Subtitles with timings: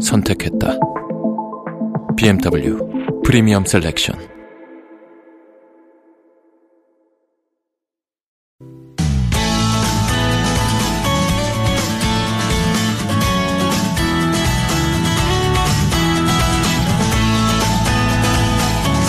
[0.00, 0.78] 선택했다.
[2.16, 2.78] BMW
[3.24, 4.30] 프리미엄 셀렉션.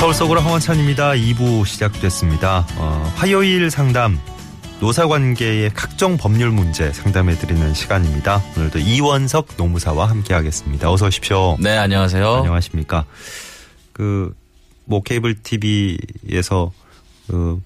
[0.01, 1.11] 서울 속으로 황원찬입니다.
[1.11, 2.65] 2부 시작됐습니다.
[2.77, 4.19] 어, 화요일 상담
[4.81, 8.41] 노사관계의 각종 법률 문제 상담해드리는 시간입니다.
[8.57, 10.91] 오늘도 이원석 노무사와 함께하겠습니다.
[10.91, 11.55] 어서 오십시오.
[11.59, 12.27] 네, 안녕하세요.
[12.37, 13.05] 안녕하십니까.
[13.93, 14.35] 그,
[14.85, 16.71] 뭐, 케이블 TV에서
[17.27, 17.61] 그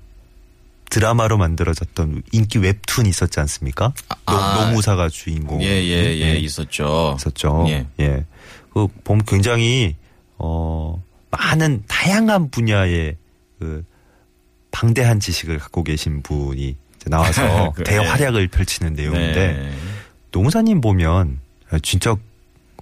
[0.90, 3.94] 드라마로 만들어졌던 인기 웹툰 있었지 않습니까?
[4.26, 5.64] 아, 노, 노무사가 주인공.
[5.64, 7.16] 예, 예, 예, 있었죠.
[7.18, 7.64] 있었죠.
[7.70, 7.88] 예.
[8.02, 8.26] 예.
[8.74, 9.96] 그 보면 굉장히
[10.38, 13.16] 어 많은 다양한 분야의
[13.60, 13.86] 그
[14.72, 16.76] 방대한 지식을 갖고 계신 분이
[17.10, 17.84] 나와서 그래.
[17.92, 19.72] 대활약을 펼치는 내용인데 네.
[20.32, 21.40] 노무사님 보면
[21.82, 22.16] 진짜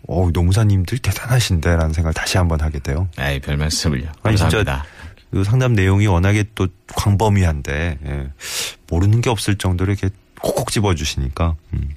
[0.07, 3.07] 어 노무사님들 대단하신데라는 생각을 다시 한번 하게 돼요.
[3.17, 4.09] 아이, 별 말씀을요.
[4.23, 4.85] 아니, 진짜 감사합니다.
[5.31, 8.27] 그 상담 내용이 워낙에 또 광범위한데 예.
[8.89, 10.09] 모르는 게 없을 정도로 이렇게
[10.43, 11.89] 콕콕 집어주시니까 음.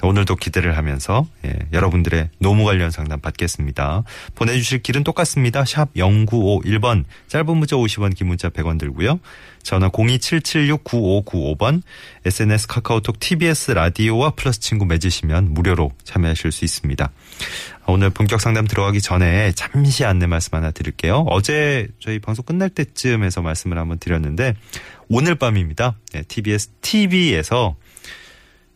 [0.00, 4.02] 자, 오늘도 기대를 하면서 예, 여러분들의 노무 관련 상담 받겠습니다.
[4.34, 5.64] 보내주실 길은 똑같습니다.
[5.66, 9.20] 샵 0951번 짧은 문자 50원 긴 문자 100원 들고요.
[9.62, 11.82] 전화 027769595번
[12.24, 17.10] SNS 카카오톡 TBS 라디오와 플러스 친구 맺으시면 무료로 참여하실 수 있습니다.
[17.86, 21.24] 오늘 본격 상담 들어가기 전에 잠시 안내 말씀 하나 드릴게요.
[21.28, 24.54] 어제 저희 방송 끝날 때쯤에서 말씀을 한번 드렸는데
[25.08, 25.96] 오늘 밤입니다.
[26.12, 27.76] 네, TBS TV에서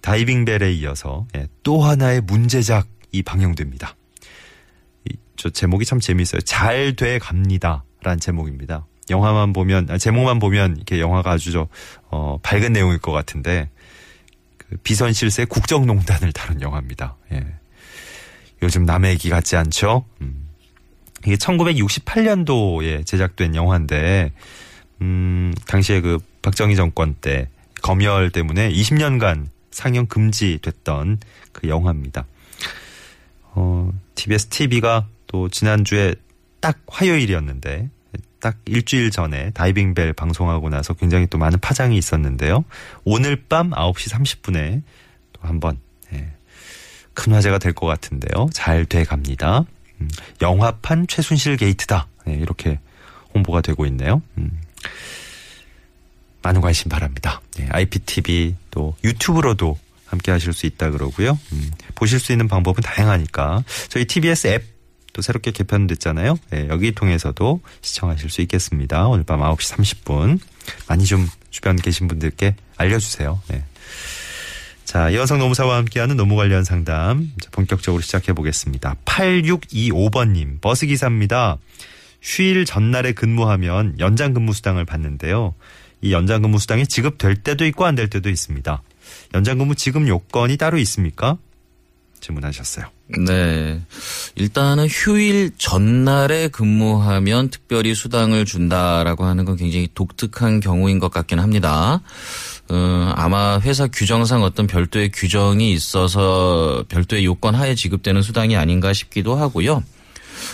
[0.03, 3.97] 다이빙 벨에 이어서 예, 또 하나의 문제작이 방영됩니다.
[5.11, 6.41] 이, 저 제목이 참 재미있어요.
[6.43, 8.87] 잘 돼 갑니다 라는 제목입니다.
[9.11, 11.69] 영화만 보면 아, 제목만 보면 이렇게 영화가 아주 저
[12.11, 13.71] 어, 밝은 내용일 것 같은데
[14.59, 17.17] 그 비선 실세 국정농단을 다룬 영화입니다.
[17.33, 17.59] 예.
[18.63, 20.05] 요즘 남의 얘기 같지 않죠?
[20.21, 20.49] 음.
[21.27, 24.33] 이게 1968년도에 제작된 영화인데,
[25.01, 27.49] 음, 당시에 그 박정희 정권 때
[27.83, 31.19] 검열 때문에 20년간 상영 금지됐던
[31.53, 32.27] 그 영화입니다.
[33.53, 36.15] 어, TBS TV가 또 지난주에
[36.61, 37.91] 딱 화요일이었는데,
[38.41, 42.65] 딱 일주일 전에 다이빙 벨 방송하고 나서 굉장히 또 많은 파장이 있었는데요.
[43.05, 44.83] 오늘 밤 9시 30분에
[45.33, 45.88] 또 한번, 예,
[47.19, 48.49] 큰 화제가 될 것 같은데요.
[48.53, 49.65] 잘 돼 갑니다.
[50.01, 50.09] 음,
[50.41, 52.07] 영화판 최순실 게이트다.
[52.27, 52.79] 네, 이렇게
[53.35, 54.23] 홍보가 되고 있네요.
[54.39, 54.61] 음,
[56.43, 57.41] 많은 관심 바랍니다.
[57.57, 61.39] 네, IPTV 또 유튜브로도 함께 하실 수 있다 그러고요.
[61.53, 64.79] 음, 보실 수 있는 방법은 다양하니까 저희 TBS 앱
[65.15, 66.39] 또 새롭게 개편됐잖아요.
[66.51, 69.09] 네, 여기 통해서도 시청하실 수 있겠습니다.
[69.09, 70.39] 오늘 밤 9시 30분
[70.87, 73.41] 많이 좀 주변 계신 분들께 알려주세요.
[73.49, 73.65] 네.
[74.89, 78.97] 자, 이원성 노무사와 함께하는 노무 관련 상담 본격적으로 시작해 보겠습니다.
[79.05, 81.59] 8625번님, 버스기사입니다.
[82.23, 85.55] 휴일 전날에 근무하면 연장 근무 수당을 받는데요.
[86.01, 88.83] 이 연장 근무 수당이 지급될 때도 있고 안 될 때도 있습니다.
[89.35, 91.37] 연장 근무 지급 요건이 따로 있습니까?
[92.21, 92.87] 질문하셨어요.
[93.27, 93.81] 네.
[94.35, 102.01] 일단은 휴일 전날에 근무하면 특별히 수당을 준다라고 하는 건 굉장히 독특한 경우인 것 같긴 합니다.
[102.71, 109.37] 어, 아마 회사 규정상 어떤 별도의 규정이 있어서 별도의 요건 하에 지급되는 수당이 아닌가 싶기도
[109.37, 109.83] 하고요.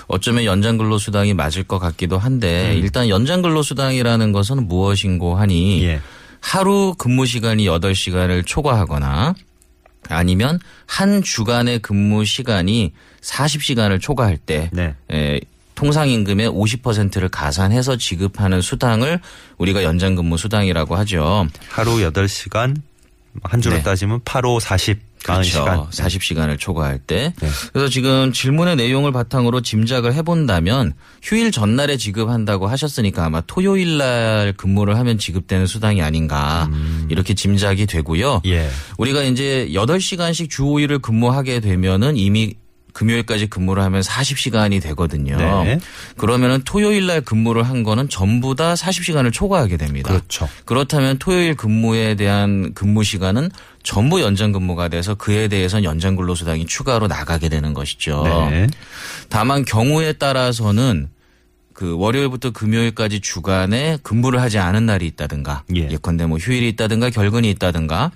[0.07, 5.85] 어쩌면 연장 근로 수당이 맞을 것 같기도 한데 일단 연장 근로 수당이라는 것은 무엇인고 하니
[5.85, 6.01] 예.
[6.41, 9.35] 하루 근무 시간이 8시간을 초과하거나
[10.11, 14.95] 아니면 한 주간의 근무 시간이 40시간을 초과할 때 네.
[15.11, 15.41] 에,
[15.75, 19.21] 통상 임금의 50%를 가산해서 지급하는 수당을
[19.59, 21.49] 우리가 연장 근무 수당이라고 하죠.
[21.69, 22.77] 하루 8시간,
[23.43, 23.83] 한 주로 네.
[23.83, 25.65] 따지면 8호 40, 그렇죠.
[25.65, 25.91] 40시간.
[25.91, 27.33] 40시간을 초과할 때.
[27.41, 27.49] 네.
[27.73, 30.93] 그래서 지금 질문의 내용을 바탕으로 짐작을 해본다면
[31.23, 36.71] 휴일 전날에 지급한다고 하셨으니까 아마 토요일 날 근무를 하면 지급되는 수당이 아닌가
[37.09, 38.43] 이렇게 짐작이 되고요.
[38.47, 38.69] 예.
[38.99, 42.55] 우리가 이제 8시간씩 주 5일을 근무하게 되면은 이미
[42.95, 45.37] 금요일까지 근무를 하면 40시간이 되거든요.
[45.37, 45.81] 네.
[46.17, 50.11] 그러면은 토요일 날 근무를 한 거는 전부 다 40시간을 초과하게 됩니다.
[50.11, 50.49] 그렇죠.
[50.65, 53.51] 그렇다면 토요일 근무에 대한 근무 시간은
[53.85, 58.25] 전부 연장 근무가 돼서 그에 대해서는 연장 근로 수당이 추가로 나가게 되는 것이죠.
[58.51, 58.67] 네.
[59.29, 61.09] 다만 경우에 따라서는
[61.75, 65.91] 그 월요일부터 금요일까지 주간에 근무를 하지 않은 날이 있다든가 예.
[65.91, 68.11] 예컨대 뭐 휴일이 있다든가 결근이 있다든가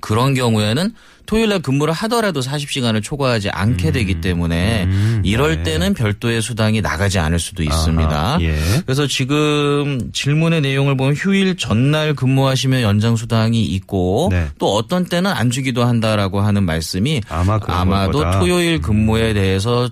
[0.00, 0.94] 그런 경우에는
[1.26, 5.72] 토요일 날 근무를 하더라도 40시간을 초과하지 않게 되기 때문에 음, 이럴 네.
[5.72, 8.38] 때는 별도의 수당이 나가지 않을 수도 있습니다.
[8.40, 8.56] 예.
[8.84, 14.46] 그래서 지금 질문의 내용을 보면 휴일 전날 근무하시면 연장 수당이 있고 네.
[14.58, 18.38] 또 어떤 때는 안 주기도 한다라고 하는 말씀이 아마 아마도 거다.
[18.38, 18.40] 음.
[18.40, 19.32] 토요일 근무에 근무에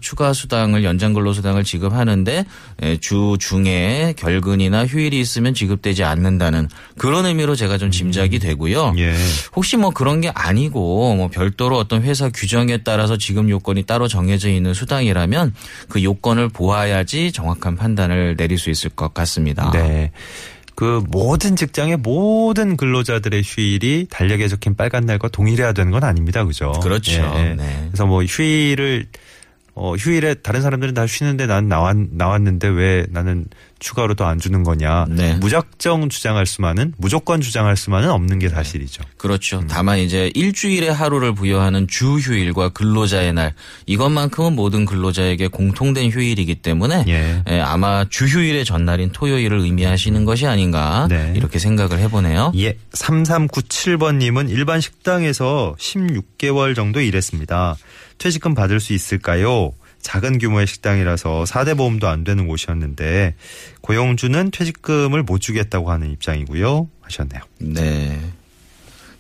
[0.00, 2.44] 추가 수당을 연장 근로 수당을 지급하는데
[2.82, 8.94] 에, 주 중에 결근이나 휴일이 있으면 지급되지 않는다는 그런 의미로 제가 좀 짐작이 되고요.
[8.98, 9.14] 예.
[9.56, 14.50] 혹시 뭐 그런 게 아니고 뭐 별도로 어떤 회사 규정에 따라서 지급 요건이 따로 정해져
[14.50, 15.54] 있는 수당이라면
[15.88, 19.70] 그 요건을 보아야지 정확한 판단을 내릴 수 있을 것 같습니다.
[19.70, 20.10] 네.
[20.74, 26.44] 그 모든 직장의 모든 근로자들의 휴일이 달력에 적힌 빨간 날과 동일해야 되는 건 아닙니다.
[26.44, 26.72] 그죠?
[26.82, 27.22] 그렇죠.
[27.36, 27.54] 예.
[27.54, 27.86] 네.
[27.88, 29.06] 그래서 뭐 휴일을
[29.76, 33.46] 어 휴일에 다른 사람들은 다 쉬는데 난 나왔 나왔는데 왜 나는
[33.80, 35.06] 추가로 더 안 주는 거냐?
[35.10, 35.34] 네.
[35.34, 39.02] 무작정 주장할 수만은 무조건 주장할 수만은 없는 게 사실이죠.
[39.18, 39.62] 그렇죠.
[39.68, 43.52] 다만 이제 일주일에 하루를 부여하는 주 휴일과 근로자의 날
[43.84, 47.42] 이것만큼은 모든 근로자에게 공통된 휴일이기 때문에 예.
[47.50, 51.34] 예, 아마 주 휴일의 전날인 토요일을 의미하시는 것이 아닌가 네.
[51.36, 52.52] 이렇게 생각을 해보네요.
[52.56, 57.76] 예, 3397번님은 일반 식당에서 16개월 정도 일했습니다.
[58.18, 59.72] 퇴직금 받을 수 있을까요?
[60.00, 63.34] 작은 규모의 식당이라서 4대 보험도 안 되는 곳이었는데
[63.80, 66.88] 고용주는 퇴직금을 못 주겠다고 하는 입장이고요.
[67.00, 67.40] 하셨네요.
[67.58, 68.20] 네.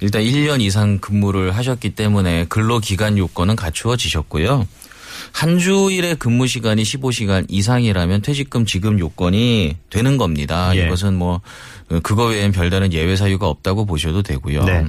[0.00, 4.66] 일단 1년 이상 근무를 하셨기 때문에 근로기간 요건은 갖추어지셨고요.
[5.32, 10.76] 한 주일의 근무 시간이 15시간 이상이라면 퇴직금 지급 요건이 되는 겁니다.
[10.76, 10.86] 예.
[10.86, 11.40] 이것은 뭐
[12.02, 14.64] 그거 외엔 별다른 예외 사유가 없다고 보셔도 되고요.
[14.64, 14.84] 네.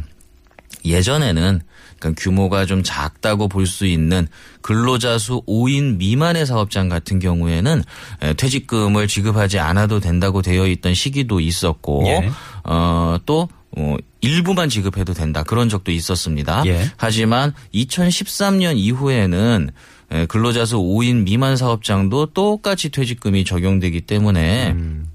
[0.83, 1.61] 예전에는
[1.99, 4.27] 그러니까 규모가 좀 작다고 볼 수 있는
[4.61, 7.83] 근로자 수 5인 미만의 사업장 같은 경우에는
[8.21, 12.29] 에, 퇴직금을 지급하지 않아도 된다고 되어 있던 시기도 있었고 예.
[12.63, 16.63] 어 또 어, 일부만 지급해도 된다 그런 적도 있었습니다.
[16.65, 16.89] 예.
[16.97, 19.69] 하지만 2013년 이후에는
[20.11, 25.07] 에, 근로자 수 5인 미만 사업장도 똑같이 퇴직금이 적용되기 때문에 음.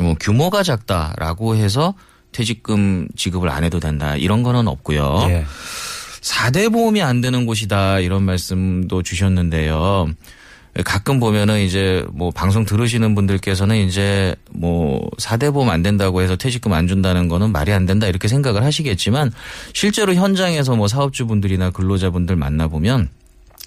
[0.00, 1.94] 뭐 규모가 작다라고 해서
[2.32, 5.26] 퇴직금 지급을 안 해도 된다 이런 거는 없고요.
[5.30, 5.44] 예.
[6.20, 10.08] 4대 보험이 안 되는 곳이다 이런 말씀도 주셨는데요.
[10.84, 16.72] 가끔 보면은 이제 뭐 방송 들으시는 분들께서는 이제 뭐 4대 보험 안 된다고 해서 퇴직금
[16.72, 19.32] 안 준다는 거는 말이 안 된다 이렇게 생각을 하시겠지만
[19.72, 23.08] 실제로 현장에서 뭐 사업주분들이나 근로자분들 만나보면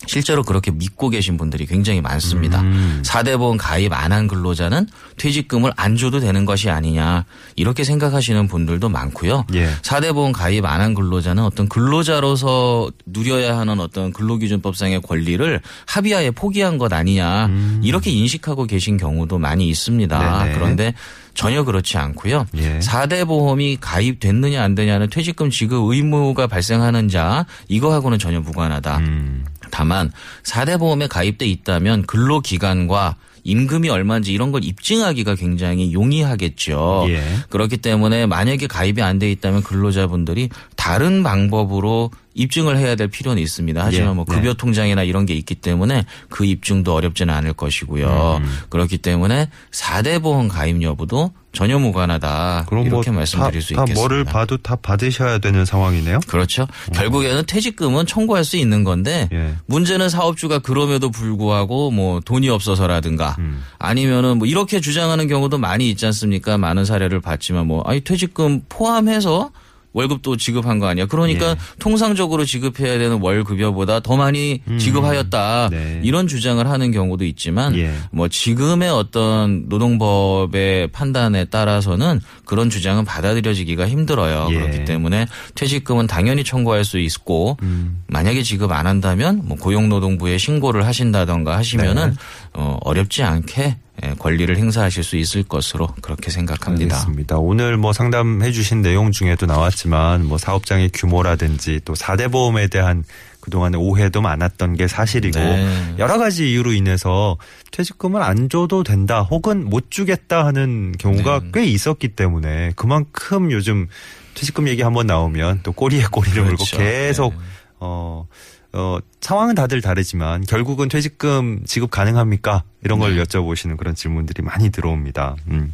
[0.08, 2.62] 실제로 그렇게 믿고 계신 분들이 굉장히 많습니다.
[2.62, 3.02] 음.
[3.06, 4.88] 4대 보험 가입 안 한 근로자는
[5.18, 7.24] 퇴직금을 안 줘도 되는 것이 아니냐
[7.56, 9.46] 이렇게 생각하시는 분들도 많고요.
[9.54, 9.70] 예.
[9.84, 16.78] 4대 보험 가입 안 한 근로자는 어떤 근로자로서 누려야 하는 어떤 근로기준법상의 권리를 합의하에 포기한
[16.78, 17.50] 것 아니냐
[17.84, 20.20] 이렇게 인식하고 계신 경우도 많이 있습니다.
[20.20, 20.44] 음.
[20.46, 20.56] 네네.
[20.56, 20.94] 그런데
[21.34, 22.46] 전혀 그렇지 않고요.
[22.58, 22.80] 예.
[22.80, 28.98] 4대 보험이 가입됐느냐 안 되냐는 퇴직금 지급 의무가 발생하는 자 이거하고는 전혀 무관하다.
[28.98, 29.46] 음.
[29.72, 30.12] 다만
[30.44, 37.06] 4대 보험에 가입돼 있다면 근로기간과 임금이 얼마인지 이런 걸 입증하기가 굉장히 용이하겠죠.
[37.08, 37.24] 예.
[37.50, 43.84] 그렇기 때문에 만약에 가입이 안 돼 있다면 근로자분들이 다른 방법으로 입증을 해야 될 필요는 있습니다.
[43.84, 44.14] 하지만 예.
[44.14, 44.36] 뭐 네.
[44.36, 48.42] 급여 통장이나 이런 게 있기 때문에 그 입증도 어렵지는 않을 것이고요.
[48.42, 48.60] 음.
[48.70, 52.66] 그렇기 때문에 4대 보험 가입 여부도 전혀 무관하다.
[52.70, 53.94] 그럼 이렇게 뭐 말씀드릴 다, 수다 있겠습니다.
[54.00, 56.22] 뭐를 봐도 다 받으셔야 되는 상황이네요.
[56.28, 56.66] 그렇죠.
[56.94, 59.56] 결국에는 퇴직금은 청구할 수 있는 건데 예.
[59.66, 63.64] 문제는 사업주가 그럼에도 불구하고 뭐 돈이 없어서라든가 음.
[63.80, 66.58] 아니면은 뭐 이렇게 주장하는 경우도 많이 있지 않습니까?
[66.58, 69.52] 많은 사례를 봤지만 뭐 아니 퇴직금 포함해서
[69.94, 71.06] 월급도 지급한 거 아니야.
[71.06, 71.56] 그러니까 예.
[71.80, 75.70] 통상적으로 지급해야 되는 월 급여보다 더 많이 지급하였다.
[75.72, 76.02] 네.
[76.04, 77.94] 이런 주장을 하는 경우도 있지만 예.
[78.12, 84.48] 뭐 지금의 어떤 노동법의 판단에 따라서는 그런 주장은 받아들여지기가 힘들어요.
[84.52, 84.54] 예.
[84.54, 88.04] 그렇기 때문에 퇴직금은 당연히 청구할 수 있고 음.
[88.08, 92.16] 만약에 지급 안 한다면 뭐 고용노동부에 신고를 하신다던가 하시면은 네.
[92.54, 93.78] 어, 어렵지 않게 예,
[94.20, 96.96] 권리를 행사하실 수 있을 것으로 그렇게 생각합니다.
[96.96, 97.38] 알겠습니다.
[97.38, 103.04] 오늘 뭐 상담해 주신 내용 중에도 나왔지만 뭐 사업장의 규모라든지 또 4대 보험에 대한
[103.42, 105.96] 그동안의 오해도 많았던 게 사실이고 네.
[105.98, 107.38] 여러 가지 이유로 인해서
[107.72, 111.52] 퇴직금을 안 줘도 된다 혹은 못 주겠다 하는 경우가 네.
[111.54, 113.88] 꽤 있었기 때문에 그만큼 요즘
[114.36, 116.78] 퇴직금 얘기 한번 나오면 또 꼬리에 꼬리를 물고 그렇죠.
[116.78, 117.40] 계속 네.
[117.80, 118.28] 어
[118.74, 122.64] 어, 상황은 다들 다르지만 결국은 퇴직금 지급 가능합니까?
[122.84, 123.24] 이런 걸 네.
[123.24, 125.36] 여쭤보시는 그런 질문들이 많이 들어옵니다.
[125.50, 125.74] 음.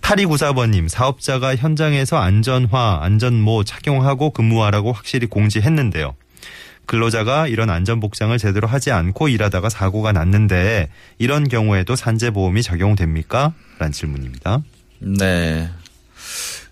[0.00, 6.14] 8294번님, 사업자가 현장에서 안전화, 안전모 착용하고 근무하라고 확실히 공지했는데요.
[6.86, 10.88] 근로자가 이런 안전복장을 제대로 하지 않고 일하다가 사고가 났는데
[11.18, 13.52] 이런 경우에도 산재보험이 적용됩니까?
[13.78, 14.62] 라는 질문입니다.
[15.00, 15.68] 네.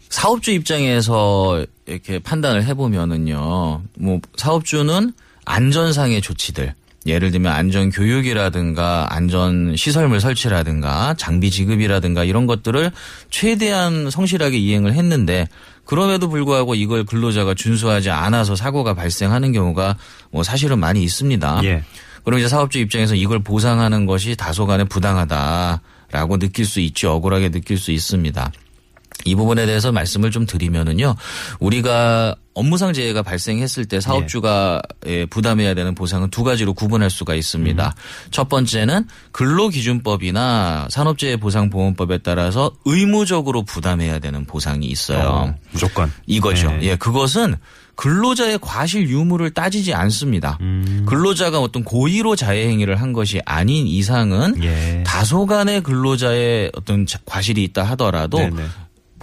[0.09, 5.13] 사업주 입장에서 이렇게 판단을 해보면은요, 뭐, 사업주는
[5.47, 6.75] 안전상의 조치들,
[7.07, 12.91] 예를 들면 안전 교육이라든가 안전 시설물 설치라든가 장비 지급이라든가 이런 것들을
[13.31, 15.49] 최대한 성실하게 이행을 했는데
[15.85, 19.97] 그럼에도 불구하고 이걸 근로자가 준수하지 않아서 사고가 발생하는 경우가
[20.33, 21.61] 뭐 사실은 많이 있습니다.
[21.65, 21.85] 예.
[22.25, 27.13] 그럼 이제 사업주 입장에서 이걸 보상하는 것이 다소간에 부당하다라고 느낄 수 있죠.
[27.13, 28.51] 억울하게 느낄 수 있습니다.
[29.27, 31.15] 이 부분에 대해서 말씀을 좀 드리면은요.
[31.59, 37.95] 우리가 업무상 재해가 발생했을 때 사업주가 예, 부담해야 되는 보상은 두 가지로 구분할 수가 있습니다.
[38.31, 45.29] 첫 번째는 근로기준법이나 산업재해보상보험법에 따라서 의무적으로 부담해야 되는 보상이 있어요.
[45.29, 46.11] 어, 무조건.
[46.27, 46.71] 이거죠.
[46.73, 46.79] 네.
[46.83, 47.57] 예, 그것은
[47.97, 50.59] 근로자의 과실 유무를 따지지 않습니다.
[50.61, 51.07] 음.
[51.09, 55.03] 근로자가 어떤 고의로 자해 행위를 한 것이 아닌 이상은 예.
[55.07, 58.63] 다소간의 근로자의 어떤 자- 과실이 있다 하더라도 네네.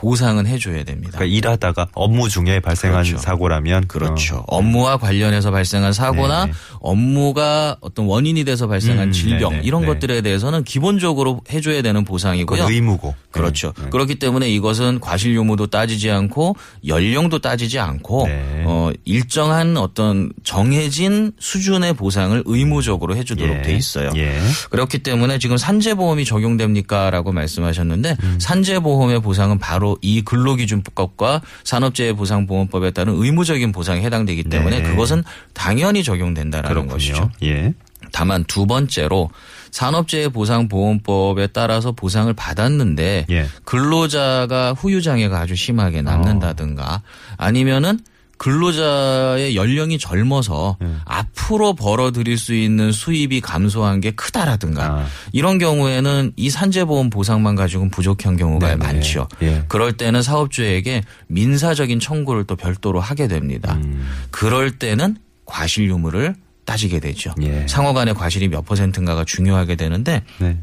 [0.04, 1.18] 보상은 해줘야 됩니다.
[1.18, 3.18] 그러니까 일하다가 업무 중에 발생한 그렇죠.
[3.18, 4.44] 사고라면 그렇죠.
[4.48, 6.52] 어, 업무와 관련해서 발생한 사고나 네.
[6.82, 9.64] 업무가 어떤 원인이 돼서 발생한 음, 질병 네네.
[9.64, 9.88] 이런 네.
[9.88, 12.68] 것들에 대해서는 기본적으로 해줘야 되는 보상이고요.
[12.70, 13.16] 의무고.
[13.32, 13.72] 그렇죠.
[13.80, 13.90] 네.
[13.92, 18.64] 그렇기 때문에 이것은 과실 유무도 따지지 않고 연령도 따지지 않고 네.
[18.66, 23.62] 어 일정한 어떤 정해진 수준의 보상을 의무적으로 해주도록 예.
[23.62, 24.12] 돼 있어요.
[24.18, 24.38] 예.
[24.70, 28.38] 그렇기 때문에 지금 산재보험이 적용됩니까라고 말씀하셨는데 음.
[28.42, 34.90] 산재보험의 보상은 바로 이 근로기준법과 산업재해보상보험법에 따른 의무적인 보상에 해당되기 때문에 네.
[34.90, 35.24] 그것은
[35.54, 37.14] 당연히 적용된다라는 것이죠.
[37.14, 37.32] 그렇군요.
[37.44, 37.74] 예.
[38.12, 39.30] 다만 두 번째로
[39.72, 43.46] 산업재해보상보험법에 따라서 보상을 받았는데 예.
[43.66, 47.02] 근로자가 후유장애가 아주 심하게 남는다든가
[47.38, 48.00] 아니면은
[48.44, 50.94] 근로자의 연령이 젊어서 네.
[51.06, 55.06] 앞으로 벌어들일 수 있는 수입이 감소한 게 크다라든가 아.
[55.32, 58.86] 이런 경우에는 이 산재보험 보상만 가지고는 부족한 경우가 네네.
[58.86, 59.30] 많죠.
[59.44, 59.64] 예.
[59.70, 63.76] 그럴 때는 사업주에게 민사적인 청구를 또 별도로 하게 됩니다.
[63.76, 64.06] 음.
[64.30, 66.36] 그럴 때는 과실 유무를
[66.66, 67.34] 따지게 되죠.
[67.42, 67.66] 예.
[67.70, 70.58] 상호 간의 과실이 몇 퍼센트인가가 중요하게 되는데 네.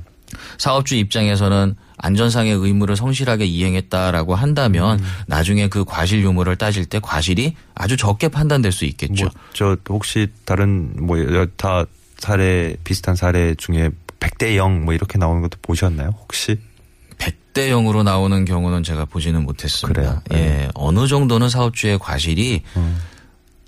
[0.59, 5.04] 사업주 입장에서는 안전상의 의무를 성실하게 이행했다라고 한다면 음.
[5.26, 9.25] 나중에 그 과실 유무를 따질 때 과실이 아주 적게 판단될 수 있겠죠.
[9.25, 11.85] 뭐, 저 혹시 다른 뭐 여타
[12.19, 16.14] 사례 비슷한 사례 중에 100대 0 뭐 이렇게 나오는 것도 보셨나요?
[16.21, 16.59] 혹시?
[17.19, 20.00] 100대 0으로 나오는 경우는 제가 보지는 못했습니다.
[20.00, 20.23] 그래요?
[20.30, 20.38] 네.
[20.38, 20.69] 예.
[20.75, 22.99] 어느 정도는 사업주의 과실이 음.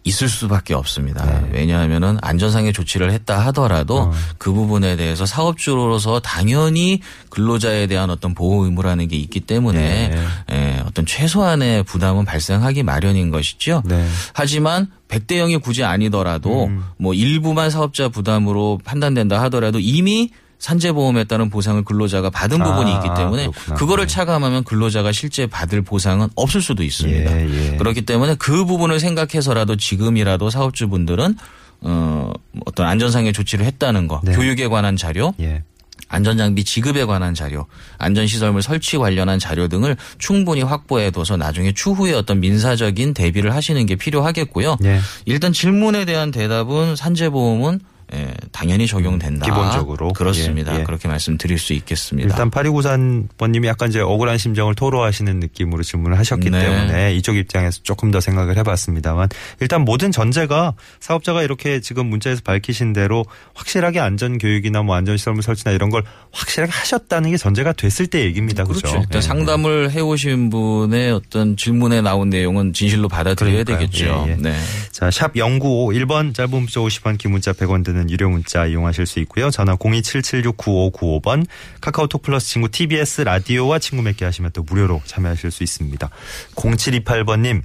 [0.05, 1.25] 있을 수밖에 없습니다.
[1.25, 1.49] 네.
[1.53, 4.13] 왜냐하면은 안전상의 조치를 했다 하더라도 어.
[4.39, 10.27] 그 부분에 대해서 사업주로서 당연히 근로자에 대한 어떤 보호 의무라는 게 있기 때문에 네.
[10.51, 13.83] 예, 어떤 최소한의 부담은 발생하기 마련인 것이죠.
[13.85, 14.07] 네.
[14.33, 16.85] 하지만 100대 0이 굳이 아니더라도 음.
[16.97, 20.31] 뭐 일부만 사업자 부담으로 판단된다 하더라도 이미
[20.63, 23.77] 산재보험에 따른 보상을 근로자가 받은 아, 부분이 있기 때문에 그렇구나.
[23.77, 24.15] 그거를 네.
[24.15, 27.41] 차감하면 근로자가 실제 받을 보상은 없을 수도 있습니다.
[27.41, 27.77] 예, 예.
[27.79, 31.37] 그렇기 때문에 그 부분을 생각해서라도 지금이라도 사업주분들은
[31.81, 32.33] 어
[32.65, 34.35] 어떤 안전상의 조치를 했다는 거, 네.
[34.37, 35.65] 교육에 관한 자료, 예.
[36.09, 37.67] 안전장비 지급에 관한 자료,
[37.99, 44.77] 안전시설물 설치 관련한 자료 등을 충분히 확보해둬서 나중에 추후에 어떤 민사적인 대비를 하시는 게 필요하겠고요.
[44.85, 45.01] 예.
[45.25, 47.81] 일단 질문에 대한 대답은 산재보험은
[48.15, 49.47] 예, 당연히 적용된다.
[49.47, 50.13] 기본적으로.
[50.13, 50.75] 그렇습니다.
[50.75, 50.85] 예, 예.
[50.85, 52.29] 그렇게 말씀드릴 수 있겠습니다.
[52.29, 56.61] 일단 8293번님이 약간 이제 억울한 심정을 토로하시는 느낌으로 질문을 하셨기 네.
[56.61, 59.29] 때문에 이쪽 입장에서 조금 더 생각을 해봤습니다만
[59.61, 65.43] 일단 모든 전제가 사업자가 이렇게 지금 문자에서 밝히신 대로 확실하게 안전 교육이나 뭐 안전 시설물
[65.43, 66.03] 설치나 이런 걸
[66.33, 68.65] 확실하게 하셨다는 게 전제가 됐을 때 얘기입니다.
[68.65, 68.83] 그렇죠.
[68.83, 68.99] 그렇죠.
[69.05, 69.21] 일단 예.
[69.23, 73.79] 상담을 해오신 분의 어떤 질문에 나온 내용은 진실로 받아들여야 그러니까요.
[73.79, 74.25] 되겠죠.
[74.29, 74.37] 예, 예.
[74.37, 74.59] 네.
[74.91, 79.51] 자, 샵 0951번 짧은 문자 50원 긴 문자 100원 드는 유료 문자 이용하실 수 있고요.
[79.51, 81.47] 전화 027769595번
[81.81, 86.11] 카카오톡 플러스 친구 TBS 라디오와 친구 맺기 하시면 또 무료로 참여하실 수 있습니다.
[86.55, 87.63] 0728번님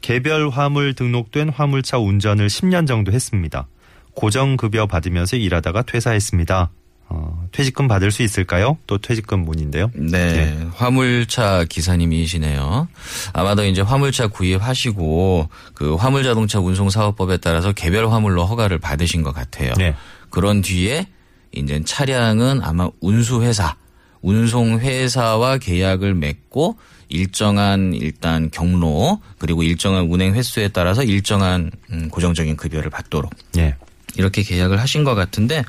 [0.00, 3.66] 개별 화물 등록된 화물차 운전을 10년 정도 했습니다.
[4.14, 6.70] 고정급여 받으면서 일하다가 퇴사했습니다.
[7.12, 8.78] 어, 퇴직금 받을 수 있을까요?
[8.86, 9.90] 또 퇴직금 문인데요.
[9.94, 10.18] 네.
[10.18, 10.66] 예.
[10.74, 12.88] 화물차 기사님이시네요.
[13.32, 19.34] 아마도 이제 화물차 구입하시고 그 화물 자동차 운송 사업법에 따라서 개별 화물로 허가를 받으신 것
[19.34, 19.74] 같아요.
[19.76, 19.94] 네.
[20.30, 21.08] 그런 뒤에
[21.52, 23.74] 이제 차량은 아마 운수회사
[24.22, 32.56] 운송 회사와 계약을 맺고 일정한 일단 경로 그리고 일정한 운행 횟수에 따라서 일정한 음, 고정적인
[32.56, 33.74] 급여를 받도록 예.
[34.16, 35.64] 이렇게 계약을 하신 것 같은데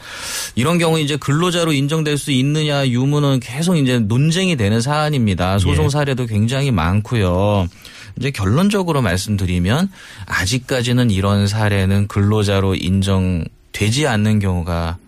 [0.55, 5.59] 이런 경우 이제 근로자로 인정될 수 있느냐 유무는 계속 이제 논쟁이 되는 사안입니다.
[5.59, 5.89] 소송 예.
[5.89, 7.67] 사례도 굉장히 많고요.
[8.17, 9.89] 이제 결론적으로 말씀드리면
[10.25, 15.00] 아직까지는 이런 사례는 근로자로 인정 되지 않는 경우가 어,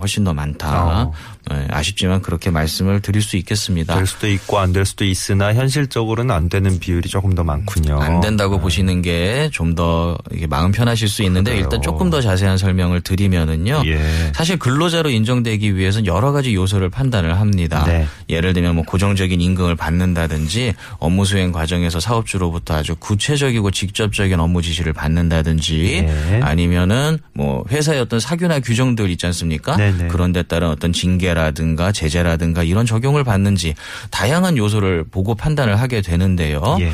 [0.00, 0.84] 훨씬 더 많다.
[1.04, 1.12] 어.
[1.50, 3.94] 네, 아쉽지만 그렇게 말씀을 드릴 수 있겠습니다.
[3.94, 7.98] 될 수도 있고 안 될 수도 있으나 현실적으로는 안 되는 비율이 조금 더 많군요.
[8.00, 10.18] 안 된다고 보시는 게 좀 더
[10.48, 11.64] 마음 편하실 수 있는데 그래요.
[11.64, 13.82] 일단 조금 더 자세한 설명을 드리면은요.
[13.86, 14.32] 예.
[14.34, 17.84] 사실 근로자로 인정되기 위해서는 여러 가지 요소를 판단을 합니다.
[17.86, 18.06] 네.
[18.28, 24.92] 예를 들면 뭐 고정적인 임금을 받는다든지 업무 수행 과정에서 사업주로부터 아주 구체적이고 직접적인 업무 지시를
[24.92, 26.40] 받는다든지 네.
[26.42, 29.67] 아니면은 뭐 회사의 어떤 사규나 규정들 있지 않습니까?
[29.76, 30.08] 네네.
[30.08, 33.74] 그런 데 따른 어떤 징계라든가 제재라든가 이런 적용을 받는지
[34.10, 36.76] 다양한 요소를 보고 판단을 하게 되는데요.
[36.80, 36.90] 예.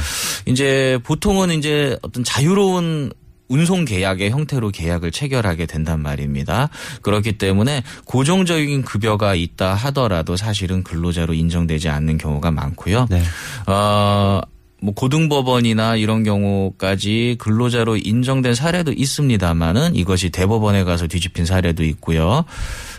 [0.46, 3.12] 이제 보통은 이제 어떤 자유로운
[3.48, 6.70] 운송 계약의 형태로 계약을 체결하게 된단 말입니다.
[7.02, 13.06] 그렇기 때문에 고정적인 급여가 있다 하더라도 사실은 근로자로 인정되지 않는 경우가 많고요.
[13.10, 13.22] 네.
[13.66, 14.40] 어,
[14.84, 22.44] 뭐 고등법원이나 이런 경우까지 근로자로 인정된 사례도 있습니다만은 이것이 대법원에 가서 뒤집힌 사례도 있고요.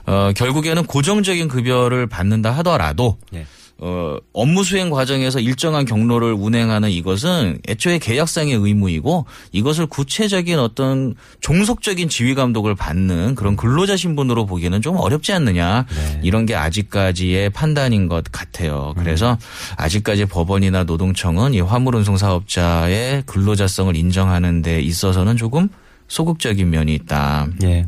[0.08, 3.46] 어, 결국에는 고정적인 급여를 받는다 하더라도 예.
[3.78, 12.08] 어, 업무 수행 과정에서 일정한 경로를 운행하는 이것은 애초에 계약상의 의무이고 이것을 구체적인 어떤 종속적인
[12.08, 16.22] 지휘 감독을 받는 그런 근로자 신분으로 보기에는 좀 어렵지 않느냐 네.
[16.24, 18.94] 이런 게 아직까지의 판단인 것 같아요.
[18.98, 19.38] 그래서
[19.76, 25.68] 아직까지 법원이나 노동청은 이 화물 운송 사업자의 근로자성을 인정하는 데 있어서는 조금
[26.08, 27.48] 소극적인 면이 있다.
[27.64, 27.86] 예.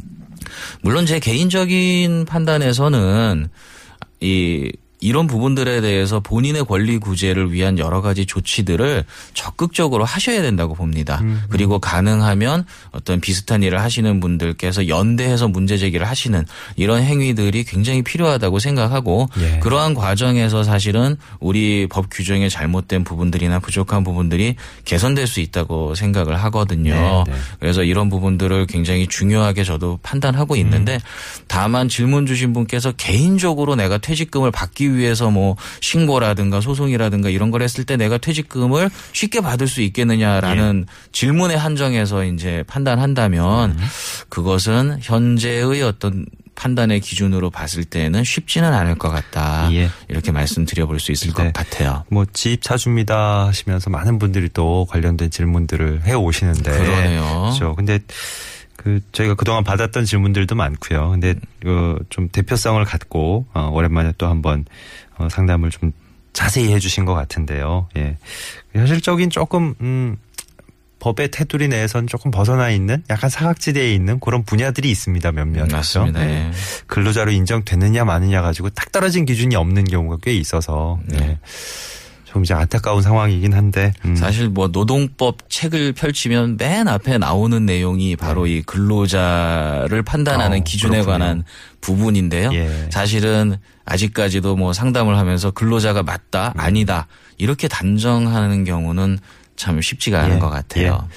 [0.81, 3.47] 물론 제 개인적인 판단에서는
[4.19, 11.21] 이 이런 부분들에 대해서 본인의 권리 구제를 위한 여러 가지 조치들을 적극적으로 하셔야 된다고 봅니다.
[11.49, 18.59] 그리고 가능하면 어떤 비슷한 일을 하시는 분들께서 연대해서 문제 제기를 하시는 이런 행위들이 굉장히 필요하다고
[18.59, 19.59] 생각하고 예.
[19.59, 27.23] 그러한 과정에서 사실은 우리 법 규정에 잘못된 부분들이나 부족한 부분들이 개선될 수 있다고 생각을 하거든요.
[27.27, 27.37] 네, 네.
[27.59, 30.99] 그래서 이런 부분들을 굉장히 중요하게 저도 판단하고 있는데
[31.47, 37.61] 다만 질문 주신 분께서 개인적으로 내가 퇴직금을 받기 위해 서 뭐 신고라든가 소송이라든가 이런 걸
[37.61, 43.77] 했을 때 내가 퇴직금을 쉽게 받을 수 있겠느냐라는 질문에 한정해서 이제 판단한다면
[44.29, 49.69] 그것은 현재의 어떤 판단의 기준으로 봤을 때는 쉽지는 않을 것 같다.
[49.73, 49.89] 예.
[50.07, 51.33] 이렇게 말씀드려볼 수 있을 네.
[51.33, 52.03] 것 같아요.
[52.09, 57.41] 뭐집 사줍니다 하시면서 많은 분들이 또 관련된 질문들을 해 오시는데 그러네요.
[57.43, 57.75] 그렇죠.
[57.75, 57.99] 근데
[58.77, 61.09] 그 저희가 그동안 받았던 질문들도 많고요.
[61.09, 64.65] 근데 그좀 대표성을 갖고 어 오랜만에 또 한번
[65.17, 65.91] 어 상담을 좀
[66.31, 67.89] 자세히 해 주신 것 같은데요.
[67.97, 68.17] 예.
[68.73, 70.17] 현실적인 조금 음
[70.99, 75.31] 법의 테두리 내에선 조금 벗어나 있는 약간 사각지대에 있는 그런 분야들이 있습니다.
[75.31, 75.67] 몇몇.
[75.71, 76.19] 맞습니다.
[76.19, 76.47] 네.
[76.47, 76.51] 예.
[76.85, 81.39] 근로자로 인정되느냐 마느냐 가지고 딱 떨어진 기준이 없는 경우가 꽤 있어서 네.
[82.37, 84.15] 좀 이제 안타까운 상황이긴 한데 음.
[84.15, 91.01] 사실 뭐 노동법 책을 펼치면 맨 앞에 나오는 내용이 바로 이 근로자를 판단하는 어, 기준에
[91.01, 91.11] 그렇군요.
[91.11, 91.43] 관한
[91.81, 92.51] 부분인데요.
[92.53, 92.89] 예.
[92.91, 96.59] 사실은 아직까지도 뭐 상담을 하면서 근로자가 맞다, 음.
[96.59, 97.07] 아니다
[97.39, 99.17] 이렇게 단정하는 경우는
[99.55, 101.07] 참 쉽지가 않은 예, 것 같아요.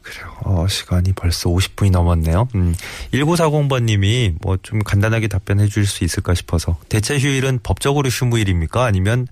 [0.00, 0.32] 그래요.
[0.44, 2.48] 어, 시간이 벌써 50분이 넘었네요.
[2.54, 2.74] 음.
[3.12, 8.86] 1940번님이 뭐 좀 간단하게 답변해 주실 수 있을까 싶어서 대체 휴일은 법적으로 휴무일입니까?
[8.86, 9.26] 아니면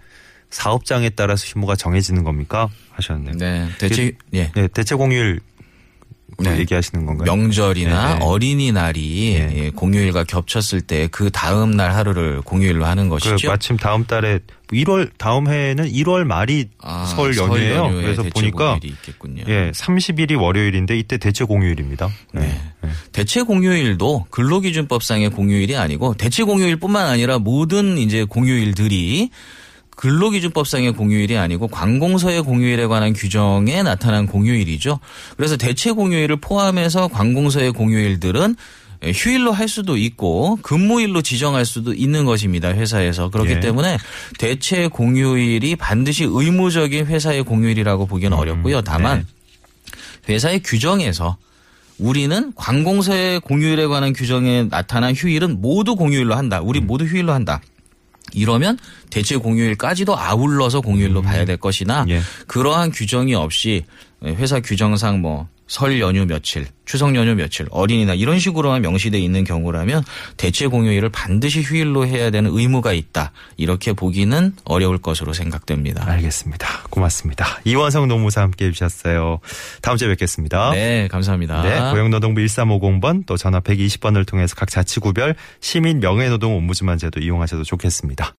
[0.54, 2.68] 사업장에 따라서 휴무가 정해지는 겁니까?
[2.92, 3.36] 하셨네요.
[3.36, 4.52] 네, 대체 예.
[4.54, 5.40] 네, 대체 공휴일
[6.38, 6.58] 네.
[6.58, 7.24] 얘기하시는 건가요?
[7.26, 8.24] 명절이나 네, 네.
[8.24, 9.52] 어린이날이 예.
[9.56, 13.48] 예, 공휴일과 겹쳤을 때 그 다음 날 하루를 공휴일로 하는 그 것이죠.
[13.48, 14.40] 마침 다음 달에
[14.72, 17.90] 1월 다음 해에는 1월 말이 아, 설 연휴예요.
[17.92, 19.44] 그래서 보니까 있겠군요.
[19.48, 22.10] 예, 30일이 월요일인데 이때 대체 공휴일입니다.
[22.32, 22.60] 네.
[23.12, 29.30] 대체 공휴일도 근로기준법상의 공휴일이 아니고 대체 공휴일뿐만 아니라 모든 이제 공휴일들이
[29.96, 34.98] 근로기준법상의 공휴일이 아니고 관공서의 공휴일에 관한 규정에 나타난 공휴일이죠.
[35.36, 38.56] 그래서 대체 공휴일을 포함해서 관공서의 공휴일들은
[39.12, 42.70] 휴일로 할 수도 있고 근무일로 지정할 수도 있는 것입니다.
[42.70, 43.28] 회사에서.
[43.28, 43.60] 그렇기 예.
[43.60, 43.98] 때문에
[44.38, 48.82] 대체 공휴일이 반드시 의무적인 회사의 공휴일이라고 보기는 어렵고요.
[48.82, 49.26] 다만
[50.28, 51.36] 회사의 규정에서
[51.98, 56.60] 우리는 관공서의 공휴일에 관한 규정에 나타난 휴일은 모두 공휴일로 한다.
[56.62, 57.60] 우리 모두 휴일로 한다.
[58.34, 58.78] 이러면
[59.10, 62.20] 대체 공휴일까지도 아울러서 공휴일로 봐야 될 것이나 예.
[62.46, 63.84] 그러한 규정이 없이
[64.24, 70.04] 회사 규정상 뭐 설 연휴 며칠, 추석 연휴 며칠, 어린이날 이런 식으로만 명시돼 있는 경우라면
[70.36, 73.32] 대체 공휴일을 반드시 휴일로 해야 되는 의무가 있다.
[73.56, 76.06] 이렇게 보기는 어려울 것으로 생각됩니다.
[76.06, 76.68] 알겠습니다.
[76.90, 77.46] 고맙습니다.
[77.64, 79.40] 이원성 노무사 함께 해주셨어요.
[79.80, 80.72] 다음 주에 뵙겠습니다.
[80.72, 81.62] 네, 감사합니다.
[81.62, 88.32] 네, 고용노동부 1350번 또 전화 120번을 통해서 각 자치구별 시민 명예노동 옴부즈만 제도 이용하셔도 좋겠습니다.